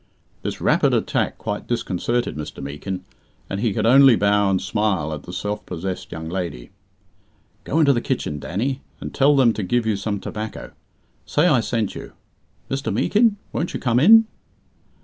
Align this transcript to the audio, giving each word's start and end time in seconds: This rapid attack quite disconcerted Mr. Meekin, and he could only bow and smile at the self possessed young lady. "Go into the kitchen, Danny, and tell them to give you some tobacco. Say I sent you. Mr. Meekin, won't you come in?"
This 0.41 0.59
rapid 0.59 0.95
attack 0.95 1.37
quite 1.37 1.67
disconcerted 1.67 2.35
Mr. 2.35 2.59
Meekin, 2.63 3.05
and 3.51 3.59
he 3.59 3.71
could 3.71 3.85
only 3.85 4.15
bow 4.15 4.49
and 4.49 4.59
smile 4.59 5.13
at 5.13 5.21
the 5.21 5.31
self 5.31 5.63
possessed 5.67 6.11
young 6.11 6.27
lady. 6.27 6.71
"Go 7.65 7.79
into 7.79 7.93
the 7.93 8.01
kitchen, 8.01 8.39
Danny, 8.39 8.81
and 8.99 9.13
tell 9.13 9.35
them 9.35 9.53
to 9.53 9.61
give 9.61 9.85
you 9.85 9.95
some 9.95 10.19
tobacco. 10.19 10.71
Say 11.27 11.45
I 11.45 11.59
sent 11.59 11.93
you. 11.93 12.13
Mr. 12.67 12.91
Meekin, 12.91 13.37
won't 13.53 13.75
you 13.75 13.79
come 13.79 13.99
in?" 13.99 14.25